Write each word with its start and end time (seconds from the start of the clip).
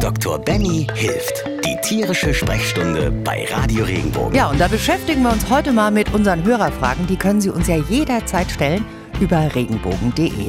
Dr. 0.00 0.38
Benny 0.38 0.86
hilft. 0.94 1.44
Die 1.64 1.76
tierische 1.82 2.32
Sprechstunde 2.32 3.10
bei 3.10 3.46
Radio 3.50 3.84
Regenbogen. 3.84 4.34
Ja, 4.34 4.48
und 4.50 4.60
da 4.60 4.68
beschäftigen 4.68 5.22
wir 5.22 5.32
uns 5.32 5.48
heute 5.50 5.72
mal 5.72 5.90
mit 5.90 6.12
unseren 6.14 6.44
Hörerfragen. 6.44 7.06
Die 7.06 7.16
können 7.16 7.40
Sie 7.40 7.50
uns 7.50 7.68
ja 7.68 7.76
jederzeit 7.76 8.50
stellen 8.50 8.84
über 9.20 9.54
regenbogen.de. 9.54 10.48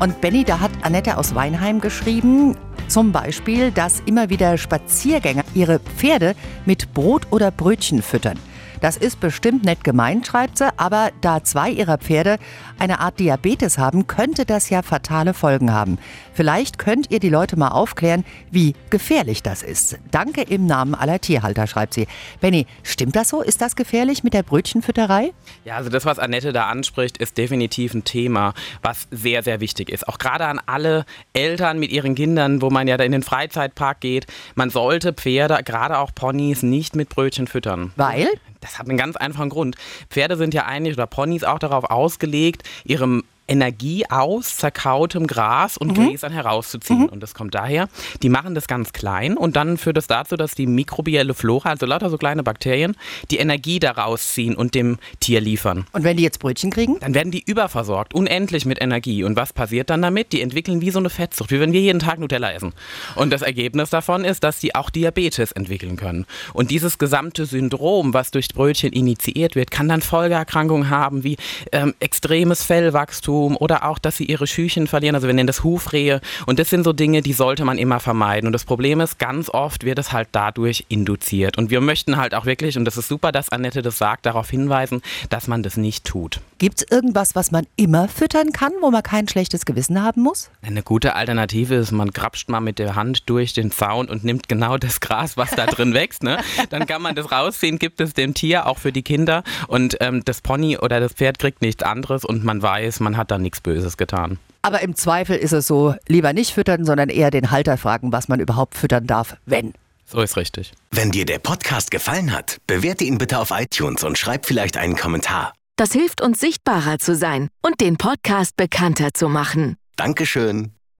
Und 0.00 0.20
Benny, 0.20 0.44
da 0.44 0.60
hat 0.60 0.70
Annette 0.82 1.16
aus 1.16 1.34
Weinheim 1.34 1.80
geschrieben, 1.80 2.56
zum 2.88 3.12
Beispiel, 3.12 3.70
dass 3.70 4.00
immer 4.06 4.30
wieder 4.30 4.58
Spaziergänger 4.58 5.44
ihre 5.54 5.78
Pferde 5.78 6.34
mit 6.66 6.92
Brot 6.94 7.26
oder 7.30 7.50
Brötchen 7.50 8.02
füttern. 8.02 8.38
Das 8.80 8.96
ist 8.96 9.20
bestimmt 9.20 9.64
nett 9.64 9.84
gemeint, 9.84 10.26
schreibt 10.26 10.58
sie, 10.58 10.68
aber 10.78 11.10
da 11.20 11.44
zwei 11.44 11.70
ihrer 11.70 11.98
Pferde 11.98 12.38
eine 12.78 13.00
Art 13.00 13.20
Diabetes 13.20 13.76
haben, 13.76 14.06
könnte 14.06 14.46
das 14.46 14.70
ja 14.70 14.82
fatale 14.82 15.34
Folgen 15.34 15.72
haben. 15.72 15.98
Vielleicht 16.32 16.78
könnt 16.78 17.10
ihr 17.10 17.20
die 17.20 17.28
Leute 17.28 17.58
mal 17.58 17.68
aufklären, 17.68 18.24
wie 18.50 18.74
gefährlich 18.88 19.42
das 19.42 19.62
ist. 19.62 19.98
Danke 20.10 20.42
im 20.42 20.64
Namen 20.64 20.94
aller 20.94 21.20
Tierhalter, 21.20 21.66
schreibt 21.66 21.92
sie. 21.92 22.06
Benny, 22.40 22.66
stimmt 22.82 23.16
das 23.16 23.28
so? 23.28 23.42
Ist 23.42 23.60
das 23.60 23.76
gefährlich 23.76 24.24
mit 24.24 24.32
der 24.32 24.42
Brötchenfütterei? 24.42 25.32
Ja, 25.64 25.76
also 25.76 25.90
das, 25.90 26.06
was 26.06 26.18
Annette 26.18 26.52
da 26.54 26.68
anspricht, 26.68 27.18
ist 27.18 27.36
definitiv 27.36 27.92
ein 27.92 28.04
Thema, 28.04 28.54
was 28.80 29.08
sehr, 29.10 29.42
sehr 29.42 29.60
wichtig 29.60 29.90
ist. 29.90 30.08
Auch 30.08 30.18
gerade 30.18 30.46
an 30.46 30.60
alle 30.64 31.04
Eltern 31.34 31.78
mit 31.78 31.92
ihren 31.92 32.14
Kindern, 32.14 32.62
wo 32.62 32.70
man 32.70 32.88
ja 32.88 32.96
da 32.96 33.04
in 33.04 33.12
den 33.12 33.22
Freizeitpark 33.22 34.00
geht. 34.00 34.26
Man 34.54 34.70
sollte 34.70 35.12
Pferde, 35.12 35.62
gerade 35.64 35.98
auch 35.98 36.14
Ponys, 36.14 36.62
nicht 36.62 36.96
mit 36.96 37.10
Brötchen 37.10 37.46
füttern. 37.46 37.92
Weil? 37.96 38.28
Das 38.60 38.78
hat 38.78 38.88
einen 38.88 38.98
ganz 38.98 39.16
einfachen 39.16 39.48
Grund. 39.48 39.76
Pferde 40.10 40.36
sind 40.36 40.54
ja 40.54 40.66
eigentlich 40.66 40.94
oder 40.94 41.06
Ponys 41.06 41.44
auch 41.44 41.58
darauf 41.58 41.84
ausgelegt, 41.84 42.62
ihrem 42.84 43.24
Energie 43.50 44.04
aus 44.08 44.56
zerkautem 44.56 45.26
Gras 45.26 45.76
und 45.76 45.98
mhm. 45.98 46.08
Gräsern 46.08 46.32
herauszuziehen. 46.32 47.00
Mhm. 47.00 47.06
Und 47.06 47.20
das 47.20 47.34
kommt 47.34 47.54
daher, 47.54 47.88
die 48.22 48.28
machen 48.28 48.54
das 48.54 48.68
ganz 48.68 48.92
klein 48.92 49.36
und 49.36 49.56
dann 49.56 49.76
führt 49.76 49.96
das 49.96 50.06
dazu, 50.06 50.36
dass 50.36 50.54
die 50.54 50.66
mikrobielle 50.66 51.34
Flora, 51.34 51.70
also 51.70 51.84
lauter 51.84 52.10
so 52.10 52.16
kleine 52.16 52.42
Bakterien, 52.42 52.96
die 53.30 53.38
Energie 53.38 53.80
daraus 53.80 54.32
ziehen 54.32 54.54
und 54.54 54.74
dem 54.74 54.98
Tier 55.18 55.40
liefern. 55.40 55.86
Und 55.92 56.04
wenn 56.04 56.16
die 56.16 56.22
jetzt 56.22 56.38
Brötchen 56.38 56.70
kriegen? 56.70 56.98
Dann 57.00 57.14
werden 57.14 57.32
die 57.32 57.42
überversorgt, 57.44 58.14
unendlich 58.14 58.64
mit 58.66 58.80
Energie. 58.80 59.24
Und 59.24 59.36
was 59.36 59.52
passiert 59.52 59.90
dann 59.90 60.02
damit? 60.02 60.32
Die 60.32 60.40
entwickeln 60.40 60.80
wie 60.80 60.90
so 60.90 61.00
eine 61.00 61.10
Fettsucht, 61.10 61.50
wie 61.50 61.58
wenn 61.58 61.72
wir 61.72 61.80
jeden 61.80 61.98
Tag 61.98 62.20
Nutella 62.20 62.52
essen. 62.52 62.72
Und 63.16 63.30
das 63.30 63.42
Ergebnis 63.42 63.90
davon 63.90 64.24
ist, 64.24 64.44
dass 64.44 64.60
die 64.60 64.74
auch 64.74 64.90
Diabetes 64.90 65.52
entwickeln 65.52 65.96
können. 65.96 66.24
Und 66.52 66.70
dieses 66.70 66.98
gesamte 66.98 67.46
Syndrom, 67.46 68.14
was 68.14 68.30
durch 68.30 68.48
Brötchen 68.48 68.92
initiiert 68.92 69.56
wird, 69.56 69.70
kann 69.70 69.88
dann 69.88 70.02
Folgeerkrankungen 70.02 70.88
haben, 70.88 71.24
wie 71.24 71.36
ähm, 71.72 71.94
extremes 71.98 72.62
Fellwachstum, 72.62 73.39
Wachstum 73.40 73.56
oder 73.56 73.84
auch, 73.84 73.98
dass 73.98 74.16
sie 74.16 74.24
ihre 74.24 74.46
Schüchen 74.46 74.86
verlieren. 74.86 75.14
Also 75.14 75.26
wir 75.26 75.34
nennen 75.34 75.46
das 75.46 75.64
Hufrehe. 75.64 76.20
Und 76.46 76.58
das 76.58 76.70
sind 76.70 76.84
so 76.84 76.92
Dinge, 76.92 77.22
die 77.22 77.32
sollte 77.32 77.64
man 77.64 77.78
immer 77.78 78.00
vermeiden. 78.00 78.46
Und 78.46 78.52
das 78.52 78.64
Problem 78.64 79.00
ist, 79.00 79.18
ganz 79.18 79.48
oft 79.48 79.84
wird 79.84 79.98
es 79.98 80.12
halt 80.12 80.28
dadurch 80.32 80.84
induziert. 80.88 81.58
Und 81.58 81.70
wir 81.70 81.80
möchten 81.80 82.16
halt 82.16 82.34
auch 82.34 82.46
wirklich, 82.46 82.76
und 82.76 82.84
das 82.84 82.96
ist 82.96 83.08
super, 83.08 83.32
dass 83.32 83.50
Annette 83.50 83.82
das 83.82 83.98
sagt, 83.98 84.26
darauf 84.26 84.50
hinweisen, 84.50 85.02
dass 85.28 85.48
man 85.48 85.62
das 85.62 85.76
nicht 85.76 86.04
tut. 86.04 86.40
Gibt 86.58 86.80
es 86.82 86.90
irgendwas, 86.90 87.34
was 87.34 87.50
man 87.52 87.66
immer 87.76 88.08
füttern 88.08 88.52
kann, 88.52 88.72
wo 88.82 88.90
man 88.90 89.02
kein 89.02 89.26
schlechtes 89.28 89.64
Gewissen 89.64 90.02
haben 90.02 90.20
muss? 90.22 90.50
Eine 90.62 90.82
gute 90.82 91.14
Alternative 91.14 91.74
ist, 91.76 91.90
man 91.90 92.10
grapscht 92.10 92.50
mal 92.50 92.60
mit 92.60 92.78
der 92.78 92.96
Hand 92.96 93.30
durch 93.30 93.54
den 93.54 93.70
Zaun 93.70 94.08
und 94.08 94.24
nimmt 94.24 94.48
genau 94.48 94.76
das 94.76 95.00
Gras, 95.00 95.36
was 95.36 95.50
da 95.50 95.66
drin 95.66 95.94
wächst. 95.94 96.22
Ne? 96.22 96.38
Dann 96.68 96.86
kann 96.86 97.00
man 97.00 97.14
das 97.14 97.32
rausziehen, 97.32 97.78
gibt 97.78 98.00
es 98.00 98.12
dem 98.12 98.34
Tier, 98.34 98.66
auch 98.66 98.78
für 98.78 98.92
die 98.92 99.02
Kinder. 99.02 99.42
Und 99.68 99.96
ähm, 100.00 100.22
das 100.24 100.42
Pony 100.42 100.76
oder 100.76 101.00
das 101.00 101.14
Pferd 101.14 101.38
kriegt 101.38 101.62
nichts 101.62 101.82
anderes 101.82 102.24
und 102.24 102.44
man 102.44 102.60
weiß, 102.60 103.00
man 103.00 103.16
hat 103.16 103.29
da 103.30 103.38
nichts 103.38 103.60
Böses 103.60 103.96
getan. 103.96 104.38
Aber 104.62 104.82
im 104.82 104.94
Zweifel 104.94 105.36
ist 105.36 105.52
es 105.52 105.66
so, 105.66 105.94
lieber 106.06 106.32
nicht 106.32 106.52
füttern, 106.52 106.84
sondern 106.84 107.08
eher 107.08 107.30
den 107.30 107.50
Halter 107.50 107.76
fragen, 107.78 108.12
was 108.12 108.28
man 108.28 108.40
überhaupt 108.40 108.74
füttern 108.74 109.06
darf, 109.06 109.36
wenn. 109.46 109.72
So 110.04 110.20
ist 110.20 110.36
richtig. 110.36 110.72
Wenn 110.90 111.10
dir 111.10 111.24
der 111.24 111.38
Podcast 111.38 111.90
gefallen 111.90 112.32
hat, 112.32 112.58
bewerte 112.66 113.04
ihn 113.04 113.18
bitte 113.18 113.38
auf 113.38 113.52
iTunes 113.52 114.02
und 114.02 114.18
schreib 114.18 114.44
vielleicht 114.44 114.76
einen 114.76 114.96
Kommentar. 114.96 115.52
Das 115.76 115.92
hilft 115.92 116.20
uns 116.20 116.40
sichtbarer 116.40 116.98
zu 116.98 117.14
sein 117.14 117.48
und 117.62 117.80
den 117.80 117.96
Podcast 117.96 118.56
bekannter 118.56 119.14
zu 119.14 119.28
machen. 119.28 119.76
Dankeschön. 119.96 120.72